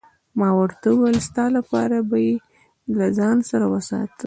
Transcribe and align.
ما 0.39 0.49
ورته 0.59 0.87
وویل: 0.91 1.17
ستا 1.27 1.45
لپاره 1.57 1.97
به 2.09 2.17
يې 2.27 2.35
له 2.97 3.07
ځان 3.17 3.37
سره 3.49 3.65
وساتم. 3.73 4.17